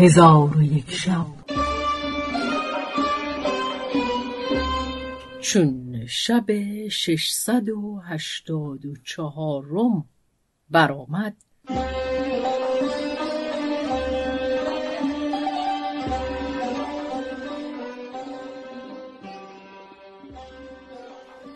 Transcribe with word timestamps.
هزار 0.00 0.56
و 0.56 0.62
یک 0.62 0.90
شب. 0.90 1.26
چون 5.40 6.06
شب 6.06 6.44
ششصد 6.88 7.68
و 7.68 8.00
هشتاد 8.04 8.86
و 8.86 8.94
برآمد 10.70 11.36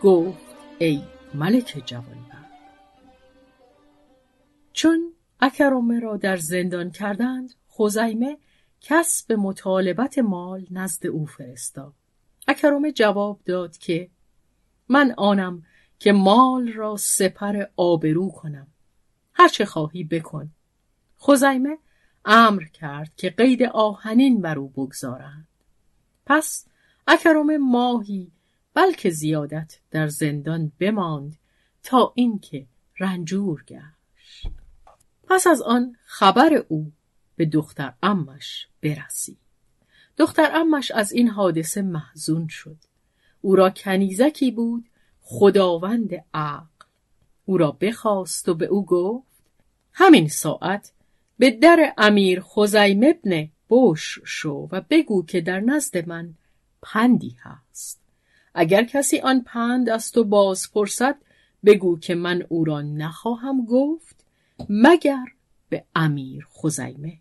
گفت 0.03 0.55
ای 0.79 1.01
ملک 1.33 1.83
جوانبخت 1.85 2.45
چون 4.73 5.14
اکرمه 5.45 5.99
را 5.99 6.17
در 6.17 6.37
زندان 6.37 6.91
کردند 6.91 7.53
خزیمه 7.77 8.37
کس 8.81 9.23
به 9.23 9.35
مطالبت 9.35 10.19
مال 10.19 10.67
نزد 10.71 11.07
او 11.07 11.25
فرستاد. 11.25 11.93
اکرمه 12.47 12.91
جواب 12.91 13.39
داد 13.45 13.77
که 13.77 14.09
من 14.89 15.13
آنم 15.17 15.63
که 15.99 16.11
مال 16.11 16.67
را 16.67 16.97
سپر 16.97 17.65
آبرو 17.75 18.29
کنم. 18.29 18.67
هرچه 19.33 19.65
خواهی 19.65 20.03
بکن. 20.03 20.49
خزیمه 21.21 21.77
امر 22.25 22.63
کرد 22.63 23.15
که 23.15 23.29
قید 23.29 23.63
آهنین 23.63 24.41
بر 24.41 24.59
او 24.59 24.69
بگذارند. 24.69 25.47
پس 26.25 26.65
اکرمه 27.07 27.57
ماهی 27.57 28.31
بلکه 28.73 29.09
زیادت 29.09 29.79
در 29.91 30.07
زندان 30.07 30.71
بماند 30.79 31.37
تا 31.83 32.13
اینکه 32.15 32.67
رنجور 32.99 33.63
گشت. 33.63 33.94
پس 35.29 35.47
از 35.47 35.61
آن 35.61 35.95
خبر 36.05 36.65
او 36.67 36.91
به 37.35 37.45
دختر 37.45 37.93
امش 38.03 38.67
برسید 38.81 39.37
دختر 40.17 40.51
امش 40.55 40.91
از 40.91 41.11
این 41.11 41.27
حادثه 41.27 41.81
محزون 41.81 42.47
شد. 42.47 42.77
او 43.41 43.55
را 43.55 43.69
کنیزکی 43.69 44.51
بود 44.51 44.89
خداوند 45.21 46.09
عقل. 46.33 46.85
او 47.45 47.57
را 47.57 47.71
بخواست 47.71 48.49
و 48.49 48.53
به 48.53 48.65
او 48.65 48.85
گفت 48.85 49.43
همین 49.93 50.27
ساعت 50.27 50.91
به 51.39 51.51
در 51.51 51.93
امیر 51.97 52.41
خزیم 52.41 53.03
ابن 53.03 53.49
بش 53.69 54.19
شو 54.25 54.67
و 54.71 54.81
بگو 54.89 55.25
که 55.25 55.41
در 55.41 55.59
نزد 55.59 56.09
من 56.09 56.33
پندی 56.81 57.35
هست. 57.41 58.01
اگر 58.53 58.83
کسی 58.83 59.19
آن 59.19 59.41
پند 59.41 59.89
از 59.89 60.11
تو 60.11 60.23
باز 60.23 60.71
پرسد 60.73 61.15
بگو 61.65 61.99
که 61.99 62.15
من 62.15 62.45
او 62.49 62.63
را 62.63 62.81
نخواهم 62.81 63.65
گفت 63.65 64.14
مگر 64.69 65.25
به 65.69 65.85
امیر 65.95 66.47
خزیمه. 66.63 67.19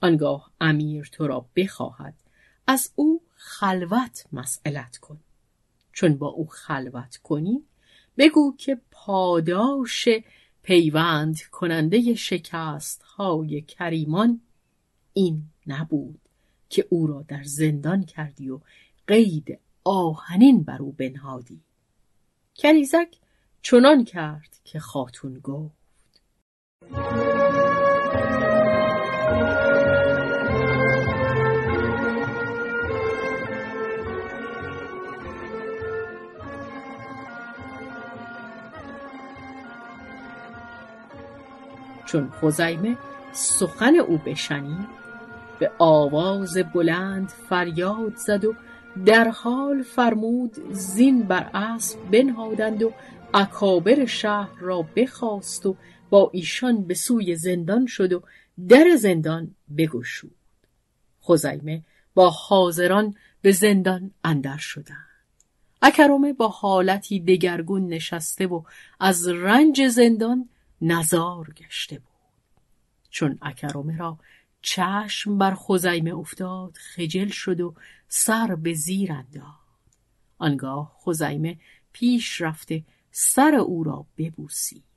آنگاه 0.00 0.50
امیر 0.60 1.08
تو 1.12 1.26
را 1.26 1.46
بخواهد 1.56 2.14
از 2.66 2.92
او 2.94 3.22
خلوت 3.34 4.26
مسئلت 4.32 4.96
کن. 4.96 5.20
چون 5.92 6.18
با 6.18 6.26
او 6.26 6.46
خلوت 6.46 7.16
کنی 7.16 7.64
بگو 8.18 8.56
که 8.56 8.80
پاداش 8.90 10.08
پیوند 10.62 11.40
کننده 11.42 12.14
شکست 12.14 13.02
های 13.02 13.60
کریمان 13.62 14.40
این 15.12 15.42
نبود 15.66 16.20
که 16.68 16.86
او 16.90 17.06
را 17.06 17.24
در 17.28 17.42
زندان 17.42 18.04
کردی 18.04 18.50
و 18.50 18.60
قید 19.06 19.58
آهنین 19.84 20.62
بر 20.62 20.82
او 20.82 20.92
بنهادی. 20.92 21.60
کنیزک 22.56 23.16
چنان 23.62 24.04
کرد 24.04 24.60
که 24.64 24.80
خاتون 24.80 25.38
گفت. 25.38 25.77
چون 42.08 42.30
خزیمه 42.30 42.96
سخن 43.32 43.96
او 43.96 44.20
بشنید 44.26 44.88
به 45.58 45.70
آواز 45.78 46.58
بلند 46.74 47.32
فریاد 47.48 48.16
زد 48.16 48.44
و 48.44 48.54
در 49.06 49.28
حال 49.28 49.82
فرمود 49.82 50.56
زین 50.72 51.22
بر 51.22 51.50
اسب 51.54 51.98
بنهادند 52.10 52.82
و 52.82 52.92
اکابر 53.34 54.04
شهر 54.04 54.58
را 54.60 54.84
بخواست 54.96 55.66
و 55.66 55.76
با 56.10 56.30
ایشان 56.32 56.84
به 56.86 56.94
سوی 56.94 57.36
زندان 57.36 57.86
شد 57.86 58.12
و 58.12 58.22
در 58.68 58.96
زندان 58.98 59.54
بگشود. 59.76 60.34
خزیمه 61.28 61.82
با 62.14 62.30
حاضران 62.30 63.14
به 63.42 63.52
زندان 63.52 64.10
اندر 64.24 64.56
شدند. 64.56 65.08
اکرمه 65.82 66.32
با 66.32 66.48
حالتی 66.48 67.20
دگرگون 67.20 67.88
نشسته 67.88 68.46
و 68.46 68.62
از 69.00 69.28
رنج 69.28 69.88
زندان 69.88 70.48
نزار 70.82 71.52
گشته 71.56 71.98
بود. 71.98 72.08
چون 73.10 73.38
اکرمه 73.42 73.96
را 73.96 74.18
چشم 74.62 75.38
بر 75.38 75.54
خزیمه 75.54 76.14
افتاد 76.14 76.76
خجل 76.76 77.28
شد 77.28 77.60
و 77.60 77.74
سر 78.08 78.54
به 78.54 78.74
زیر 78.74 79.12
انداخت. 79.12 79.68
آنگاه 80.38 80.96
خزیمه 81.06 81.58
پیش 81.92 82.40
رفته 82.40 82.82
سر 83.10 83.54
او 83.54 83.84
را 83.84 84.06
ببوسید. 84.18 84.87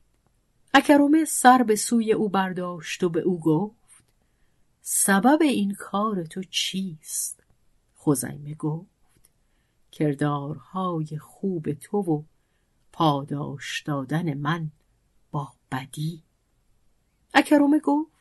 اکرمه 0.73 1.25
سر 1.25 1.63
به 1.63 1.75
سوی 1.75 2.13
او 2.13 2.29
برداشت 2.29 3.03
و 3.03 3.09
به 3.09 3.21
او 3.21 3.39
گفت 3.39 4.03
سبب 4.81 5.41
این 5.41 5.73
کار 5.73 6.23
تو 6.23 6.43
چیست؟ 6.43 7.43
خزیمه 8.05 8.53
گفت 8.53 8.87
کردارهای 9.91 11.17
خوب 11.19 11.73
تو 11.73 11.97
و 11.97 12.23
پاداش 12.91 13.81
دادن 13.81 14.33
من 14.33 14.71
با 15.31 15.53
بدی. 15.71 16.23
اکرمه 17.33 17.79
گفت 17.79 18.11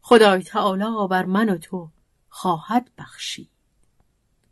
خدای 0.00 0.42
تعالی 0.42 1.08
بر 1.10 1.24
من 1.24 1.48
و 1.48 1.56
تو 1.56 1.88
خواهد 2.28 2.90
بخشید. 2.98 3.50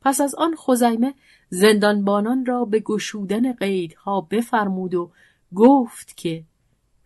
پس 0.00 0.21
از 0.21 0.35
آن 0.35 0.56
خزیمه 0.56 1.15
زندانبانان 1.50 2.47
را 2.47 2.65
به 2.65 2.81
گشودن 2.81 3.53
قیدها 3.53 4.21
بفرمود 4.21 4.95
و 4.95 5.11
گفت 5.55 6.17
که 6.17 6.45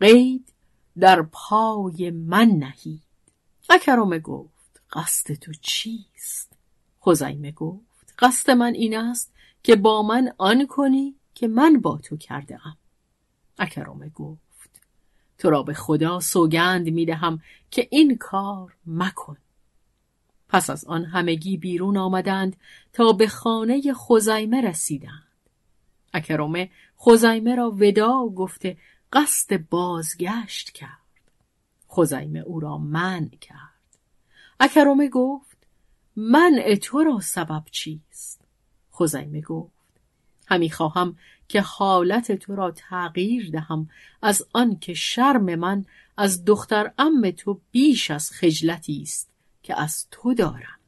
قید 0.03 0.53
در 0.99 1.23
پای 1.23 2.11
من 2.11 2.49
نهید 2.49 3.03
اکرمه 3.71 4.19
گفت 4.19 4.83
قصد 4.93 5.35
تو 5.35 5.53
چیست؟ 5.61 6.53
خزیمه 7.07 7.53
گفت 7.53 8.15
قصد 8.19 8.51
من 8.51 8.75
این 8.75 8.97
است 8.97 9.33
که 9.62 9.77
با 9.77 10.03
من 10.03 10.33
آن 10.39 10.67
کنی 10.67 11.15
که 11.35 11.49
من 11.49 11.81
با 11.81 11.99
تو 11.99 12.17
کرده 12.17 12.67
ام. 12.67 12.77
اکرمه 13.59 14.09
گفت 14.09 14.81
تو 15.39 15.51
را 15.51 15.62
به 15.62 15.75
خدا 15.75 16.21
سوگند 16.21 16.89
می 16.89 17.07
دهم 17.07 17.41
که 17.71 17.89
این 17.91 18.17
کار 18.17 18.77
مکن. 18.87 19.37
پس 20.49 20.71
از 20.71 20.85
آن 20.85 21.05
همگی 21.05 21.57
بیرون 21.57 21.97
آمدند 21.97 22.57
تا 22.93 23.12
به 23.12 23.29
خانه 23.29 23.83
خزیمه 23.95 24.61
رسیدند. 24.61 25.27
اکرمه 26.15 26.71
خزیمه 27.07 27.55
را 27.55 27.71
ودا 27.71 28.29
گفته 28.29 28.77
قصد 29.12 29.56
بازگشت 29.56 30.71
کرد. 30.71 30.99
خزیمه 31.97 32.39
او 32.39 32.61
را 32.61 32.78
منع 32.78 33.28
کرد. 33.41 33.99
اکرمه 34.61 35.09
گفت 35.09 35.56
منع 36.17 36.75
تو 36.75 37.05
را 37.05 37.21
سبب 37.21 37.65
چیست؟ 37.71 38.41
خزیمه 38.95 39.41
گفت 39.41 39.73
همی 40.47 40.71
خواهم 40.71 41.17
که 41.49 41.61
حالت 41.61 42.33
تو 42.33 42.56
را 42.56 42.71
تغییر 42.71 43.50
دهم 43.50 43.89
از 44.23 44.43
آن 44.53 44.78
که 44.78 44.95
شرم 44.95 45.55
من 45.55 45.84
از 46.17 46.44
دختر 46.44 46.93
ام 46.99 47.31
تو 47.31 47.61
بیش 47.70 48.11
از 48.11 48.31
خجلتی 48.31 49.03
است 49.03 49.31
که 49.62 49.81
از 49.81 50.06
تو 50.11 50.35
دارم. 50.35 50.79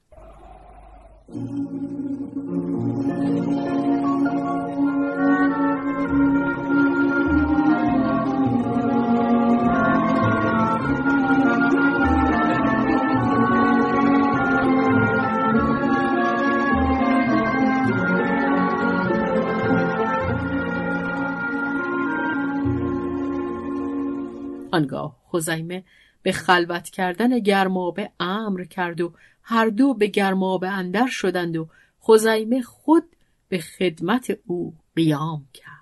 آنگاه 24.74 25.16
خزیمه 25.32 25.84
به 26.22 26.32
خلوت 26.32 26.90
کردن 26.90 27.38
گرمابه 27.38 28.10
امر 28.20 28.64
کرد 28.64 29.00
و 29.00 29.12
هر 29.42 29.68
دو 29.68 29.94
به 29.94 30.06
گرمابه 30.06 30.68
اندر 30.68 31.06
شدند 31.06 31.56
و 31.56 31.68
خزیمه 32.08 32.62
خود 32.62 33.04
به 33.48 33.58
خدمت 33.58 34.38
او 34.46 34.74
قیام 34.96 35.46
کرد. 35.54 35.74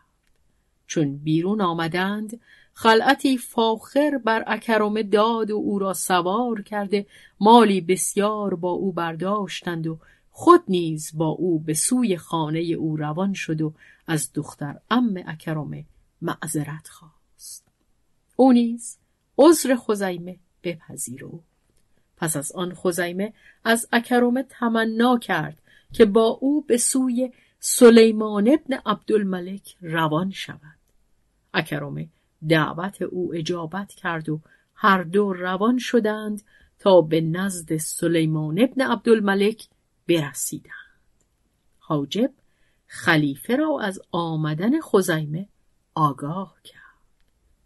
چون 0.86 1.16
بیرون 1.16 1.60
آمدند 1.60 2.40
خلعتی 2.74 3.38
فاخر 3.38 4.20
بر 4.24 4.44
اکرمه 4.46 5.02
داد 5.02 5.50
و 5.50 5.56
او 5.56 5.78
را 5.78 5.92
سوار 5.92 6.62
کرده 6.62 7.06
مالی 7.40 7.80
بسیار 7.80 8.54
با 8.54 8.70
او 8.70 8.92
برداشتند 8.92 9.86
و 9.86 9.98
خود 10.30 10.62
نیز 10.68 11.10
با 11.14 11.28
او 11.28 11.58
به 11.58 11.74
سوی 11.74 12.16
خانه 12.16 12.58
او 12.58 12.96
روان 12.96 13.32
شد 13.32 13.60
و 13.60 13.74
از 14.06 14.30
دختر 14.34 14.78
ام 14.90 15.22
اکرمه 15.26 15.84
معذرت 16.22 16.88
خواست. 16.88 17.11
او 18.36 18.52
نیز 18.52 18.98
عذر 19.38 19.76
خزیمه 19.76 20.38
بپذیرفت 20.62 21.52
پس 22.16 22.36
از 22.36 22.52
آن 22.52 22.74
خزیمه 22.74 23.32
از 23.64 23.88
اکرمه 23.92 24.42
تمنا 24.42 25.18
کرد 25.18 25.62
که 25.92 26.04
با 26.04 26.26
او 26.26 26.62
به 26.62 26.76
سوی 26.76 27.32
سلیمان 27.58 28.48
ابن 28.48 28.78
عبدالملک 28.86 29.76
روان 29.80 30.30
شود. 30.30 30.78
اکرمه 31.54 32.08
دعوت 32.48 33.02
او 33.02 33.34
اجابت 33.34 33.92
کرد 33.94 34.28
و 34.28 34.40
هر 34.74 35.02
دو 35.02 35.32
روان 35.32 35.78
شدند 35.78 36.42
تا 36.78 37.00
به 37.00 37.20
نزد 37.20 37.76
سلیمان 37.76 38.58
ابن 38.58 38.82
عبدالملک 38.82 39.68
برسیدند. 40.08 40.72
حاجب 41.78 42.30
خلیفه 42.86 43.56
را 43.56 43.80
از 43.80 44.00
آمدن 44.12 44.80
خزیمه 44.80 45.48
آگاه 45.94 46.56
کرد. 46.64 46.81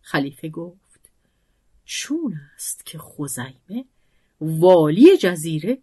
خلیفه 0.07 0.49
گفت 0.49 1.01
چون 1.85 2.41
است 2.55 2.87
که 2.87 2.99
خزیمه 2.99 3.85
والی 4.41 5.17
جزیره 5.17 5.79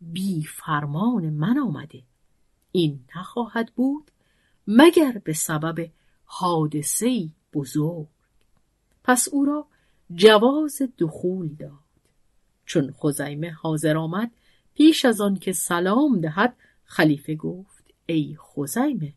بی 0.00 0.44
فرمان 0.44 1.30
من 1.30 1.58
آمده. 1.58 2.02
این 2.72 3.00
نخواهد 3.16 3.72
بود 3.74 4.10
مگر 4.66 5.20
به 5.24 5.32
سبب 5.32 5.90
حادثه 6.24 7.28
بزرگ. 7.54 8.06
پس 9.04 9.28
او 9.28 9.44
را 9.44 9.66
جواز 10.14 10.82
دخول 10.98 11.48
داد. 11.48 11.70
چون 12.66 12.92
خزیمه 12.92 13.50
حاضر 13.50 13.96
آمد 13.96 14.30
پیش 14.74 15.04
از 15.04 15.20
آن 15.20 15.36
که 15.36 15.52
سلام 15.52 16.20
دهد 16.20 16.56
خلیفه 16.84 17.34
گفت 17.34 17.84
ای 18.06 18.36
خزیمه 18.36 19.12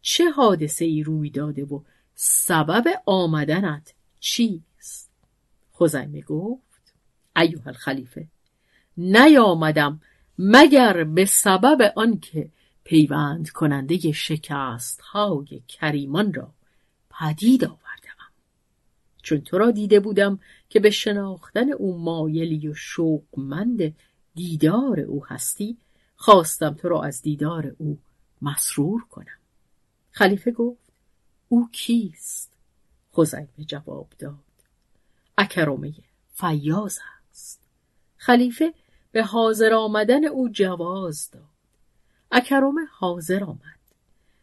چه 0.00 0.30
حادثه 0.30 0.84
ای 0.84 1.02
روی 1.02 1.30
داده 1.30 1.64
و 1.64 1.80
سبب 2.14 2.84
آمدنت 3.06 3.94
چیست؟ 4.20 5.10
خزیمه 5.80 6.20
گفت 6.20 6.94
ایوه 7.36 7.66
الخلیفه 7.66 8.26
نیامدم 8.96 10.00
مگر 10.38 11.04
به 11.04 11.24
سبب 11.24 11.92
آنکه 11.96 12.48
پیوند 12.84 13.50
کننده 13.50 14.12
شکست 14.12 15.00
های 15.00 15.62
کریمان 15.68 16.34
را 16.34 16.52
پدید 17.10 17.64
آوردم. 17.64 17.82
چون 19.22 19.40
تو 19.40 19.58
را 19.58 19.70
دیده 19.70 20.00
بودم 20.00 20.38
که 20.68 20.80
به 20.80 20.90
شناختن 20.90 21.72
او 21.72 21.98
مایلی 21.98 22.68
و 22.68 22.74
شوقمند 22.74 23.94
دیدار 24.34 25.00
او 25.00 25.26
هستی 25.26 25.76
خواستم 26.16 26.74
تو 26.74 26.88
را 26.88 27.02
از 27.02 27.22
دیدار 27.22 27.74
او 27.78 27.98
مسرور 28.42 29.04
کنم. 29.10 29.38
خلیفه 30.10 30.50
گفت 30.50 30.81
او 31.52 31.68
کیست؟ 31.72 32.52
خزیمه 33.16 33.64
جواب 33.66 34.08
داد. 34.18 34.34
اکرمه 35.38 35.92
فیاض 36.32 36.98
است. 37.30 37.60
خلیفه 38.16 38.74
به 39.12 39.22
حاضر 39.24 39.74
آمدن 39.74 40.24
او 40.24 40.48
جواز 40.48 41.30
داد. 41.30 41.42
اکرمه 42.30 42.80
حاضر 42.92 43.44
آمد. 43.44 43.78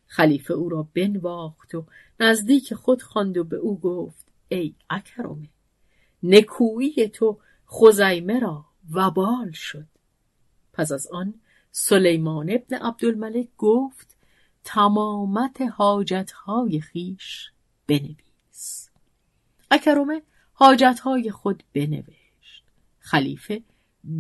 خلیفه 0.08 0.54
او 0.54 0.70
را 0.70 0.88
بنواخت 0.94 1.76
و 1.76 1.86
نزدیک 2.20 2.74
خود 2.74 3.02
خواند 3.02 3.38
و 3.38 3.44
به 3.44 3.58
او 3.58 3.80
گفت 3.80 4.28
ای 4.50 4.76
اکرمه 4.90 5.50
نکویی 6.24 7.10
تو 7.10 7.40
خزیمه 7.72 8.40
را 8.40 8.66
وبال 8.92 9.52
شد. 9.52 9.88
پس 10.74 10.92
از 10.92 11.08
آن 11.08 11.34
سلیمان 11.72 12.50
ابن 12.50 12.78
عبدالملک 12.78 13.48
گفت 13.58 14.19
تمامت 14.64 15.62
حاجتهای 15.62 16.82
خیش 16.82 17.52
بنویس. 17.88 18.90
اکرمه 19.72 20.22
حاجتهای 20.54 21.32
خود 21.32 21.64
بنوشت. 21.74 22.64
خلیفه 23.00 23.62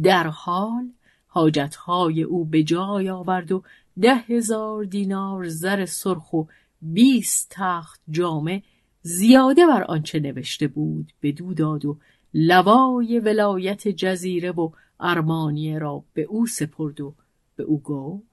در 0.03 0.27
حال 0.27 0.91
حاجتهای 1.27 2.23
او 2.23 2.45
به 2.45 2.63
جای 2.63 3.09
آورد 3.09 3.51
و 3.51 3.63
ده 4.01 4.15
هزار 4.15 4.83
دینار 4.83 5.47
زر 5.47 5.85
سرخ 5.85 6.33
و 6.33 6.43
بیست 6.81 7.47
تخت 7.49 8.01
جامه 8.09 8.63
زیاده 9.01 9.67
بر 9.67 9.83
آنچه 9.83 10.19
نوشته 10.19 10.67
بود 10.67 11.13
بدو 11.23 11.53
داد 11.53 11.85
و 11.85 11.97
لوای 12.33 13.19
ولایت 13.19 13.87
جزیره 13.87 14.51
و 14.51 14.69
ارمانیه 14.99 15.79
را 15.79 16.03
به 16.13 16.21
او 16.21 16.47
سپرد 16.47 17.01
و 17.01 17.13
به 17.55 17.63
او 17.63 17.81
گفت 17.81 18.28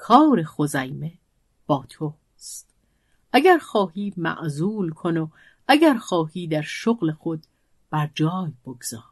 کار 0.00 0.42
خزیمه 0.42 1.12
با 1.66 1.86
توست. 1.88 2.74
اگر 3.32 3.58
خواهی 3.58 4.12
معزول 4.16 4.90
کن 4.90 5.16
و 5.16 5.28
اگر 5.68 5.94
خواهی 5.94 6.46
در 6.46 6.62
شغل 6.62 7.12
خود 7.12 7.46
بر 7.90 8.10
جای 8.14 8.52
بگذار. 8.66 9.04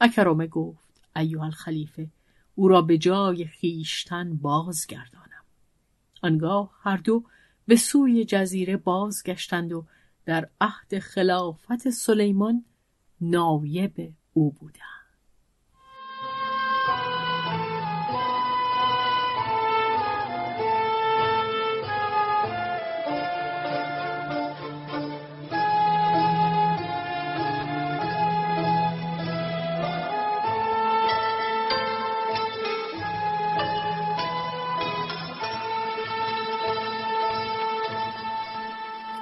اکرامه 0.00 0.46
گفت 0.46 1.00
ایوه 1.16 1.42
الخلیفه 1.42 2.08
او 2.54 2.68
را 2.68 2.82
به 2.82 2.98
جای 2.98 3.44
خیشتن 3.44 4.36
بازگردانم. 4.36 5.44
آنگاه 6.22 6.70
هر 6.80 6.96
دو 6.96 7.24
به 7.66 7.76
سوی 7.76 8.24
جزیره 8.24 8.76
بازگشتند 8.76 9.72
و 9.72 9.86
در 10.24 10.48
عهد 10.60 10.98
خلافت 10.98 11.90
سلیمان 11.90 12.64
نایب 13.20 14.14
او 14.32 14.52
بودند. 14.52 15.03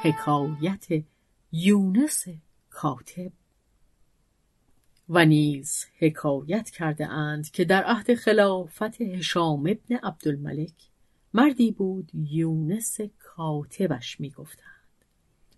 حکایت 0.05 0.87
یونس 1.53 2.25
کاتب. 2.71 3.33
و 5.09 5.25
نیز 5.25 5.87
حکایت 5.99 6.71
کرده 6.71 7.07
اند 7.07 7.51
که 7.51 7.65
در 7.65 7.85
عهد 7.85 8.15
خلافت 8.15 9.01
هشام 9.01 9.61
ابن 9.61 9.97
عبدالملک 10.03 10.73
مردی 11.35 11.73
بود 11.73 12.11
یونس 12.15 13.01
کاتبش 13.19 14.21
می‌گفتند. 14.21 15.05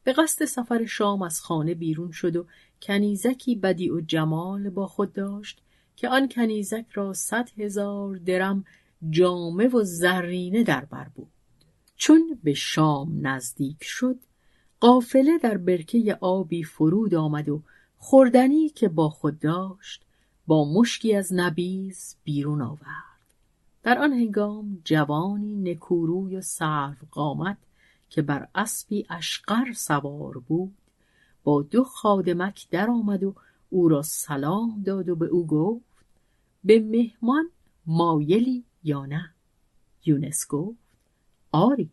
به 0.04 0.12
قصد 0.12 0.44
سفر 0.44 0.86
شام 0.86 1.22
از 1.22 1.40
خانه 1.40 1.74
بیرون 1.74 2.10
شد 2.10 2.36
و 2.36 2.46
کنیزکی 2.82 3.54
بدی 3.54 3.90
و 3.90 4.00
جمال 4.00 4.70
با 4.70 4.86
خود 4.86 5.12
داشت 5.12 5.62
که 5.96 6.08
آن 6.08 6.28
کنیزک 6.28 6.86
را 6.94 7.12
صد 7.12 7.48
هزار 7.58 8.16
درم 8.16 8.64
جامه 9.10 9.68
و 9.68 9.82
زرینه 9.84 10.62
در 10.62 10.84
بر 10.84 11.08
بود. 11.08 11.32
چون 11.96 12.38
به 12.42 12.54
شام 12.54 13.26
نزدیک 13.26 13.84
شد 13.84 14.18
قافله 14.84 15.38
در 15.38 15.56
برکه 15.56 16.18
آبی 16.20 16.64
فرود 16.64 17.14
آمد 17.14 17.48
و 17.48 17.62
خوردنی 17.98 18.68
که 18.68 18.88
با 18.88 19.08
خود 19.08 19.38
داشت 19.38 20.04
با 20.46 20.72
مشکی 20.72 21.14
از 21.14 21.32
نبیز 21.32 22.16
بیرون 22.24 22.62
آورد. 22.62 23.20
در 23.82 23.98
آن 23.98 24.12
هنگام 24.12 24.80
جوانی 24.84 25.56
نکوروی 25.56 26.36
و 26.36 26.42
قامت 27.10 27.56
که 28.10 28.22
بر 28.22 28.48
اسبی 28.54 29.06
اشقر 29.10 29.72
سوار 29.72 30.38
بود 30.38 30.78
با 31.44 31.62
دو 31.62 31.84
خادمک 31.84 32.66
در 32.70 32.90
آمد 32.90 33.24
و 33.24 33.34
او 33.70 33.88
را 33.88 34.02
سلام 34.02 34.82
داد 34.86 35.08
و 35.08 35.16
به 35.16 35.26
او 35.26 35.46
گفت 35.46 36.04
به 36.64 36.80
مهمان 36.80 37.50
مایلی 37.86 38.64
یا 38.82 39.06
نه؟ 39.06 39.34
یونس 40.04 40.46
گفت 40.48 40.78
آری. 41.52 41.90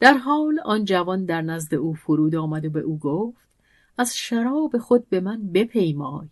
در 0.00 0.14
حال 0.14 0.60
آن 0.64 0.84
جوان 0.84 1.24
در 1.24 1.42
نزد 1.42 1.74
او 1.74 1.94
فرود 1.94 2.34
آمد 2.34 2.64
و 2.64 2.70
به 2.70 2.80
او 2.80 2.98
گفت 2.98 3.48
از 3.98 4.16
شراب 4.16 4.78
خود 4.78 5.08
به 5.08 5.20
من 5.20 5.52
بپیمای. 5.52 6.28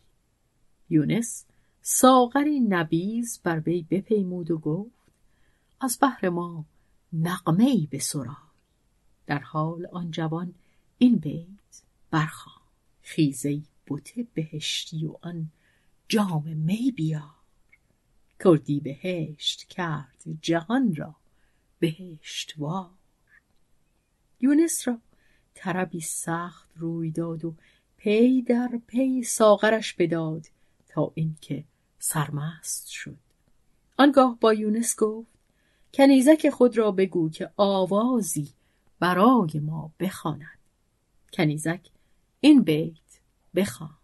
یونس 0.90 1.44
ساغری 1.82 2.60
نبیز 2.60 3.40
بر 3.42 3.60
وی 3.60 3.86
بپیمود 3.90 4.50
و 4.50 4.58
گفت 4.58 5.12
از 5.80 5.98
بحر 6.02 6.28
ما 6.28 6.64
نقمه 7.12 7.64
ای 7.64 7.88
بسرای 7.92 8.34
در 9.26 9.38
حال 9.38 9.86
آن 9.92 10.10
جوان 10.10 10.54
این 10.98 11.16
بیت 11.16 11.82
برخوان 12.10 12.56
خیزه 13.02 13.62
بوته 13.86 14.26
بهشتی 14.34 15.06
و 15.06 15.16
آن 15.22 15.50
جام 16.08 16.44
می 16.56 16.92
بیار. 16.96 17.36
کردی 18.40 18.80
بهشت 18.80 19.64
کرد 19.68 20.24
جهان 20.40 20.94
را 20.94 21.14
بهشت 21.78 22.54
وار 22.58 22.95
یونس 24.40 24.88
را. 24.88 24.98
طربی 25.54 26.00
سخت 26.00 26.70
روی 26.76 27.10
داد 27.10 27.44
و 27.44 27.54
پی 27.96 28.42
در 28.42 28.80
پی 28.86 29.22
ساغرش 29.22 29.94
بداد 29.94 30.46
تا 30.88 31.12
اینکه 31.14 31.64
سرمست 31.98 32.88
شد. 32.88 33.16
آنگاه 33.96 34.38
با 34.40 34.54
یونس 34.54 34.96
گفت 34.98 35.28
کنیزک 35.94 36.50
خود 36.50 36.78
را 36.78 36.90
بگو 36.90 37.30
که 37.30 37.50
آوازی 37.56 38.48
برای 39.00 39.60
ما 39.62 39.92
بخواند. 40.00 40.58
کنیزک 41.32 41.80
این 42.40 42.62
بیت 42.62 43.20
بخوان. 43.54 43.96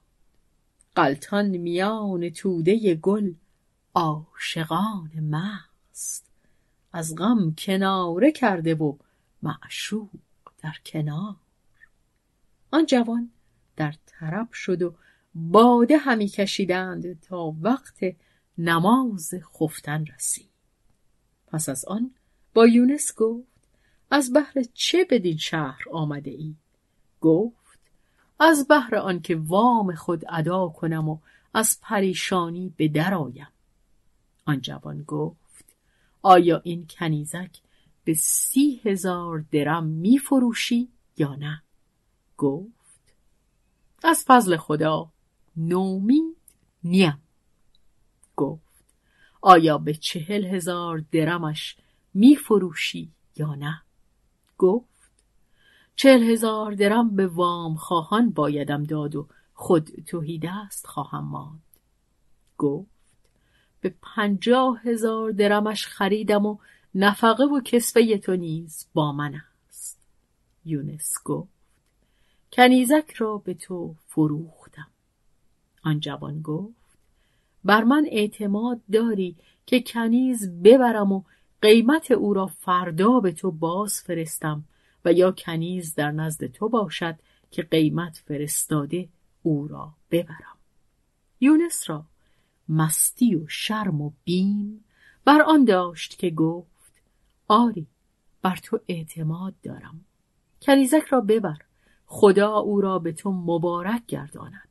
قلتان 0.95 1.49
میان 1.49 2.31
توده 2.31 2.95
گل 2.95 3.33
عاشقان 3.95 5.11
مست. 5.21 6.25
از 6.93 7.15
غم 7.15 7.55
کناره 7.59 8.33
کرده 8.33 8.75
و 8.75 8.97
معشوق 9.43 10.11
در 10.63 10.75
کنار. 10.87 11.37
آن 12.71 12.87
جوان 12.87 13.31
در 13.77 13.95
طرب 14.07 14.53
شد 14.53 14.83
و 14.83 14.95
باده 15.35 15.97
همی 15.97 16.29
کشیدند 16.29 17.21
تا 17.21 17.55
وقت 17.61 18.01
نماز 18.59 19.35
خفتن 19.55 20.05
رسید. 20.07 20.51
پس 21.47 21.69
از 21.69 21.85
آن 21.85 22.15
با 22.55 22.67
یونس 22.67 23.15
گفت 23.17 23.47
از 24.11 24.33
بهر 24.33 24.63
چه 24.75 25.07
بدین 25.11 25.37
شهر 25.37 25.83
آمده 25.93 26.31
ای؟ 26.31 26.55
گفت 27.21 27.79
از 28.41 28.69
بهر 28.69 28.97
آنکه 28.97 29.37
وام 29.37 29.95
خود 29.95 30.25
ادا 30.29 30.69
کنم 30.69 31.09
و 31.09 31.19
از 31.55 31.79
پریشانی 31.83 32.75
به 32.77 32.89
درآیم 32.89 33.49
آن 34.45 34.61
جوان 34.61 35.03
گفت 35.03 35.65
آیا 36.23 36.61
این 36.65 36.87
کنیزک 36.91 37.61
به 38.05 38.15
سی 38.15 38.81
هزار 38.85 39.45
درم 39.53 39.85
می 39.85 40.21
یا 41.17 41.35
نه؟ 41.35 41.63
گفت 42.39 43.15
از 44.03 44.25
فضل 44.27 44.57
خدا 44.57 45.13
نومید 45.57 46.37
نیم 46.85 47.23
گفت 48.37 48.85
آیا 49.41 49.79
به 49.79 49.95
چهل 49.95 50.45
هزار 50.45 51.05
درمش 51.13 51.77
می 52.15 52.37
فروشی 52.37 53.13
یا 53.37 53.55
نه؟ 53.55 53.83
گفت 54.59 55.13
چهل 55.97 56.23
هزار 56.23 56.73
درم 56.73 57.17
به 57.17 57.27
وام 57.27 57.77
خواهان 57.77 58.31
بایدم 58.31 58.85
داد 58.85 59.17
و 59.17 59.29
خود 59.55 59.91
توهی 60.07 60.39
دست 60.39 60.87
خواهم 60.87 61.25
ماند 61.25 61.63
گفت 62.59 62.91
به 63.81 63.95
پنجاه 64.03 64.81
هزار 64.81 65.31
درمش 65.31 65.87
خریدم 65.87 66.47
و 66.47 66.59
نفقه 66.95 67.45
و 67.45 67.61
کسفه 67.61 68.19
تو 68.19 68.37
نیز 68.37 68.87
با 68.95 69.13
من 69.13 69.35
است. 69.69 69.99
یونس 70.65 71.15
گفت 71.25 71.53
کنیزک 72.53 73.13
را 73.13 73.39
به 73.39 73.55
تو 73.55 73.95
فروختم. 74.07 74.87
آن 75.83 76.01
جوان 76.01 76.43
گفت 76.43 76.99
بر 77.65 77.85
من 77.85 78.07
اعتماد 78.11 78.81
داری 78.93 79.37
که 79.67 79.81
کنیز 79.81 80.51
ببرم 80.63 81.13
و 81.13 81.23
قیمت 81.63 82.11
او 82.11 82.35
را 82.35 82.47
فردا 82.47 83.21
به 83.21 83.33
تو 83.33 83.51
باز 83.51 84.01
فرستم 84.01 84.65
و 85.05 85.13
یا 85.13 85.33
کنیز 85.33 85.95
در 85.95 86.11
نزد 86.11 86.47
تو 86.47 86.69
باشد 86.69 87.15
که 87.51 87.63
قیمت 87.63 88.23
فرستاده 88.27 89.09
او 89.43 89.69
را 89.69 89.93
ببرم. 90.11 90.57
یونس 91.41 91.91
را 91.91 92.05
مستی 92.69 93.35
و 93.35 93.49
شرم 93.49 94.01
و 94.01 94.13
بیم 94.25 94.85
بر 95.25 95.43
آن 95.43 95.65
داشت 95.65 96.19
که 96.19 96.31
گفت 96.31 96.72
آری 97.53 97.87
بر 98.43 98.57
تو 98.57 98.81
اعتماد 98.89 99.55
دارم. 99.63 100.05
کنیزک 100.63 101.03
را 101.11 101.21
ببر 101.21 101.59
خدا 102.07 102.57
او 102.57 102.81
را 102.81 102.99
به 102.99 103.13
تو 103.13 103.33
مبارک 103.33 104.07
گرداند. 104.07 104.69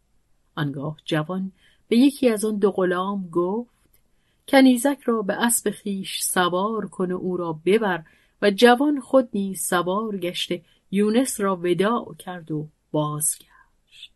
آنگاه 0.56 0.98
جوان 1.06 1.52
به 1.88 1.98
یکی 1.98 2.30
از 2.30 2.46
آن 2.46 2.58
دو 2.58 2.72
غلام 2.72 3.30
گفت 3.30 4.00
کنیزک 4.48 5.00
را 5.06 5.22
به 5.22 5.34
اسب 5.34 5.72
خیش 5.72 6.22
سوار 6.22 6.88
کن 6.88 7.12
و 7.12 7.18
او 7.18 7.38
را 7.38 7.60
ببر 7.66 8.04
و 8.42 8.52
جوان 8.52 9.00
خود 9.00 9.30
نیز 9.34 9.62
سوار 9.62 10.18
گشته 10.18 10.62
یونس 10.92 11.40
را 11.40 11.56
وداع 11.56 12.16
کرد 12.20 12.52
و 12.52 12.68
بازگشت. 12.92 14.12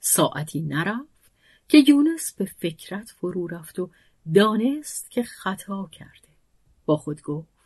ساعتی 0.00 0.60
نرفت 0.60 1.32
که 1.68 1.84
یونس 1.88 2.32
به 2.32 2.44
فکرت 2.44 3.10
فرو 3.10 3.46
رفت 3.46 3.78
و 3.78 3.90
دانست 4.34 5.10
که 5.10 5.22
خطا 5.22 5.88
کرده. 5.92 6.28
با 6.86 6.96
خود 6.96 7.22
گفت 7.22 7.59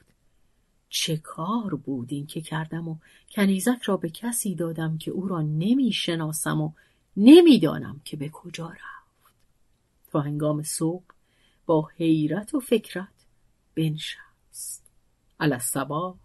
چه 0.95 1.17
کار 1.17 1.75
بود 1.75 2.13
این 2.13 2.27
که 2.27 2.41
کردم 2.41 2.89
و 2.89 2.97
کنیزک 3.31 3.83
را 3.83 3.97
به 3.97 4.11
کسی 4.11 4.55
دادم 4.55 4.99
که 4.99 5.11
او 5.11 5.29
را 5.29 5.43
نمی 5.43 5.93
شناسم 5.93 6.61
و 6.61 6.73
نمی‌دانم 7.17 8.01
که 8.05 8.17
به 8.17 8.29
کجا 8.29 8.69
رفت. 8.69 9.35
تا 10.11 10.21
هنگام 10.21 10.63
صبح 10.63 11.05
با 11.67 11.89
حیرت 11.97 12.55
و 12.55 12.61
فکرت 12.61 13.27
بنشست. 13.75 14.93
الصبا 15.41 16.17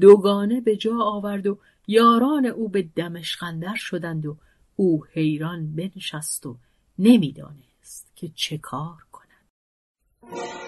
دوگانه 0.00 0.60
به 0.60 0.76
جا 0.76 0.98
آورد 1.00 1.46
و 1.46 1.58
یاران 1.86 2.46
او 2.46 2.68
به 2.68 2.82
دمشقندر 2.82 3.74
شدند 3.74 4.26
و 4.26 4.36
او 4.76 5.04
حیران 5.04 5.76
بنشست 5.76 6.46
و 6.46 6.56
نمی‌دانست 6.98 8.12
که 8.16 8.28
چه 8.34 8.58
کار 8.58 9.06
کند. 9.12 10.63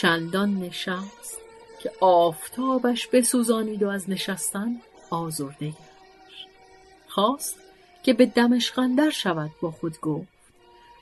چندان 0.00 0.54
نشست 0.54 1.40
که 1.82 1.90
آفتابش 2.00 3.06
بسوزانید 3.06 3.82
و 3.82 3.88
از 3.88 4.10
نشستن 4.10 4.76
آزرده 5.10 5.68
گشت 5.68 6.48
خواست 7.08 7.56
که 8.02 8.12
به 8.12 8.26
دمشق 8.26 9.10
شود 9.10 9.50
با 9.62 9.70
خود 9.70 10.00
گفت 10.00 10.28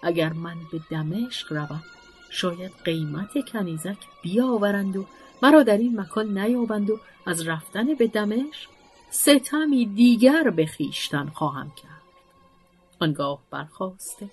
اگر 0.03 0.33
من 0.33 0.57
به 0.73 0.81
دمشق 0.91 1.53
روم 1.53 1.83
شاید 2.31 2.73
قیمت 2.85 3.51
کنیزک 3.53 3.97
بیاورند 4.23 4.97
و 4.97 5.07
مرا 5.43 5.63
در 5.63 5.79
این 5.79 6.01
مکان 6.01 6.39
نیابند 6.39 6.91
و 6.91 7.01
از 7.27 7.49
رفتن 7.49 7.95
به 7.95 8.07
دمشق 8.07 8.71
ستمی 9.11 9.87
دیگر 9.87 10.51
به 10.51 10.67
خویشتن 10.67 11.27
خواهم 11.27 11.71
کرد. 11.71 12.03
آنگاه 13.01 13.39
برخواسته 13.51 14.31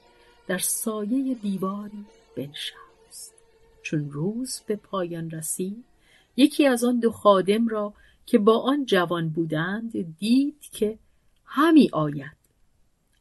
در 0.47 0.57
سایه 0.57 1.33
دیواری 1.33 2.05
بنشست. 2.37 2.82
چون 3.83 4.11
روز 4.11 4.61
به 4.67 4.75
پایان 4.75 5.31
رسید 5.31 5.85
یکی 6.37 6.67
از 6.67 6.83
آن 6.83 6.99
دو 6.99 7.11
خادم 7.11 7.67
را 7.67 7.93
که 8.25 8.37
با 8.37 8.59
آن 8.59 8.85
جوان 8.85 9.29
بودند 9.29 10.17
دید 10.17 10.61
که 10.71 10.97
همی 11.45 11.89
آید. 11.93 12.43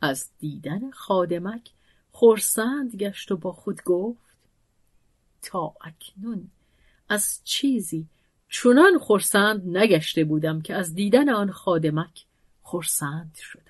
از 0.01 0.31
دیدن 0.39 0.91
خادمک 0.91 1.71
خورسند 2.11 2.95
گشت 2.97 3.33
و 3.33 3.37
با 3.37 3.53
خود 3.53 3.83
گفت 3.85 4.37
تا 5.43 5.75
اکنون 5.81 6.51
از 7.09 7.41
چیزی 7.45 8.07
چنان 8.49 8.99
خورسند 8.99 9.77
نگشته 9.77 10.25
بودم 10.25 10.61
که 10.61 10.75
از 10.75 10.95
دیدن 10.95 11.29
آن 11.29 11.51
خادمک 11.51 12.25
خورسند 12.63 13.39
شدم. 13.41 13.63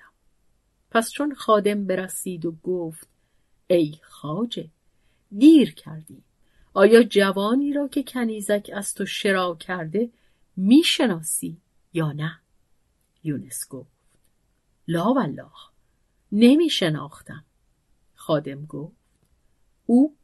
پس 0.91 1.11
چون 1.11 1.35
خادم 1.35 1.85
برسید 1.85 2.45
و 2.45 2.51
گفت 2.51 3.07
ای 3.67 3.95
خاجه 4.01 4.69
دیر 5.37 5.73
کردی. 5.73 6.23
آیا 6.73 7.03
جوانی 7.03 7.73
را 7.73 7.87
که 7.87 8.03
کنیزک 8.03 8.71
از 8.73 8.93
تو 8.93 9.05
شرا 9.05 9.55
کرده 9.55 10.09
می‌شناسی 10.55 11.57
یا 11.93 12.11
نه؟ 12.11 12.39
یونس 13.23 13.67
گفت. 13.69 13.89
لا 14.87 15.13
والله 15.13 15.51
نمی 16.31 16.69
شناختم 16.69 17.45
خادم 18.15 18.65
گفت. 18.65 18.95
او 19.85 20.15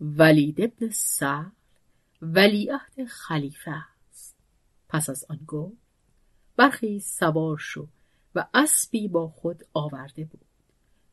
ولید 0.00 0.60
ابن 0.60 0.90
سهل 0.90 1.50
ولیعهد 2.22 3.04
خلیفه 3.08 3.70
است. 3.70 4.36
پس 4.88 5.10
از 5.10 5.24
آن 5.28 5.40
گفت 5.46 5.76
برخی 6.56 7.00
سوار 7.00 7.58
شو 7.58 7.88
و 8.34 8.46
اسبی 8.54 9.08
با 9.08 9.28
خود 9.28 9.66
آورده 9.74 10.24
بود. 10.24 10.44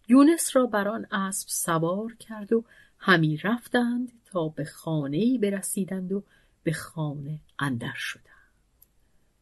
یونس 0.08 0.56
را 0.56 0.66
بر 0.66 0.88
آن 0.88 1.08
اسب 1.12 1.48
سوار 1.50 2.16
کرد 2.16 2.54
و 2.54 2.66
همی 3.04 3.38
رفتند 3.38 4.12
تا 4.26 4.48
به 4.48 4.66
خانه 4.66 5.38
برسیدند 5.38 6.12
و 6.12 6.24
به 6.64 6.74
خانه 6.74 7.40
اندر 7.60 7.94
شدند. 7.96 8.26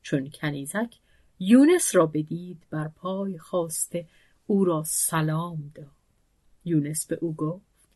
چون 0.01 0.29
کنیزک 0.29 0.95
یونس 1.39 1.95
را 1.95 2.05
بدید 2.05 2.63
بر 2.69 2.87
پای 2.87 3.37
خواسته 3.37 4.07
او 4.47 4.65
را 4.65 4.83
سلام 4.83 5.71
داد. 5.75 5.87
یونس 6.65 7.05
به 7.05 7.17
او 7.21 7.35
گفت 7.35 7.89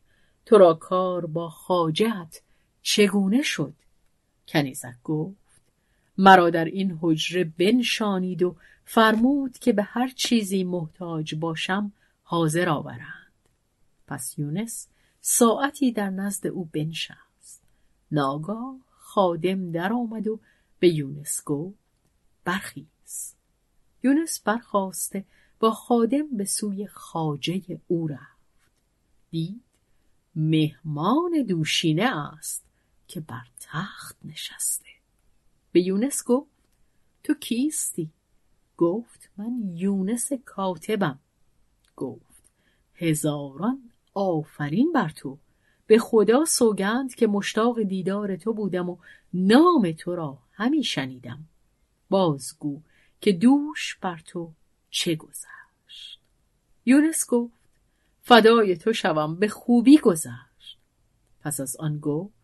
تو 0.46 0.58
را 0.58 0.74
کار 0.74 1.26
با 1.26 1.48
خاجت 1.48 2.40
چگونه 2.82 3.42
شد؟ 3.42 3.74
کنیزک 4.48 5.02
گفت 5.04 5.62
مرا 6.18 6.50
در 6.50 6.64
این 6.64 6.98
حجره 7.02 7.44
بنشانید 7.44 8.42
و 8.42 8.56
فرمود 8.84 9.58
که 9.58 9.72
به 9.72 9.82
هر 9.82 10.08
چیزی 10.08 10.64
محتاج 10.64 11.34
باشم 11.34 11.92
حاضر 12.22 12.68
آورند. 12.68 13.32
پس 14.06 14.38
یونس 14.38 14.88
ساعتی 15.26 15.92
در 15.92 16.10
نزد 16.10 16.46
او 16.46 16.64
بنشست. 16.64 17.62
ناگاه 18.10 18.76
خادم 18.90 19.72
در 19.72 19.92
آمد 19.92 20.28
و 20.28 20.40
به 20.78 20.88
یونس 20.88 21.44
گفت 21.44 21.78
برخیز. 22.44 23.34
یونس 24.02 24.40
برخواسته 24.40 25.24
با 25.60 25.70
خادم 25.70 26.36
به 26.36 26.44
سوی 26.44 26.86
خاجه 26.86 27.80
او 27.86 28.08
رفت. 28.08 28.70
دید 29.30 29.62
مهمان 30.36 31.42
دوشینه 31.48 32.32
است 32.34 32.64
که 33.08 33.20
بر 33.20 33.46
تخت 33.60 34.16
نشسته. 34.24 34.90
به 35.72 35.80
یونس 35.80 36.24
گفت 36.24 36.50
تو 37.22 37.34
کیستی؟ 37.34 38.10
گفت 38.76 39.30
من 39.36 39.76
یونس 39.76 40.32
کاتبم. 40.32 41.18
گفت 41.96 42.42
هزاران 42.94 43.90
آفرین 44.14 44.92
بر 44.92 45.08
تو. 45.08 45.38
به 45.86 45.98
خدا 45.98 46.44
سوگند 46.44 47.14
که 47.14 47.26
مشتاق 47.26 47.82
دیدار 47.82 48.36
تو 48.36 48.52
بودم 48.52 48.90
و 48.90 48.96
نام 49.34 49.92
تو 49.92 50.16
را 50.16 50.38
همی 50.52 50.84
شنیدم. 50.84 51.44
بازگو 52.10 52.80
که 53.20 53.32
دوش 53.32 53.98
بر 54.00 54.22
تو 54.26 54.52
چه 54.90 55.14
گذشت. 55.14 56.20
یونس 56.86 57.26
گفت 57.28 57.54
فدای 58.22 58.76
تو 58.76 58.92
شوم 58.92 59.36
به 59.36 59.48
خوبی 59.48 59.98
گذشت. 59.98 60.78
پس 61.40 61.60
از 61.60 61.76
آن 61.76 61.98
گفت 61.98 62.34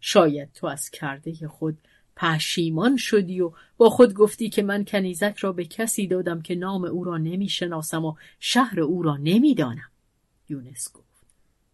شاید 0.00 0.52
تو 0.52 0.66
از 0.66 0.90
کرده 0.90 1.48
خود 1.48 1.78
پشیمان 2.16 2.96
شدی 2.96 3.40
و 3.40 3.52
با 3.76 3.90
خود 3.90 4.14
گفتی 4.14 4.48
که 4.48 4.62
من 4.62 4.84
کنیزک 4.84 5.36
را 5.36 5.52
به 5.52 5.64
کسی 5.64 6.06
دادم 6.06 6.42
که 6.42 6.54
نام 6.54 6.84
او 6.84 7.04
را 7.04 7.18
نمی‌شناسم 7.18 8.04
و 8.04 8.14
شهر 8.40 8.80
او 8.80 9.02
را 9.02 9.16
نمی‌دانم 9.16 9.89
یونس 10.50 10.92
گفت. 10.92 11.06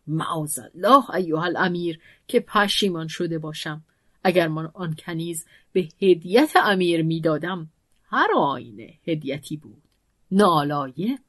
معاذ 0.06 0.58
الله 0.58 1.10
ایها 1.10 1.44
الامیر 1.44 2.00
که 2.28 2.40
پشیمان 2.40 3.08
شده 3.08 3.38
باشم. 3.38 3.84
اگر 4.24 4.48
من 4.48 4.70
آن 4.74 4.94
کنیز 4.98 5.46
به 5.72 5.88
هدیت 6.02 6.52
امیر 6.56 7.02
می‌دادم 7.02 7.70
هر 8.10 8.28
آینه 8.36 8.94
هدیتی 9.06 9.56
بود. 9.56 9.82
نالایق. 10.30 11.20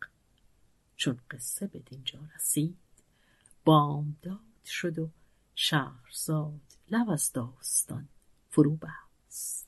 چون 0.95 1.19
قصه 1.31 1.67
به 1.67 1.79
دینجا 1.79 2.19
رسید 2.35 2.77
بامداد 3.65 4.39
شد 4.65 4.99
و 4.99 5.09
شهرزاد 5.55 6.61
لب 6.91 7.09
از 7.09 7.31
داستان 7.33 8.07
فرو 8.49 8.75
بست. 8.75 9.67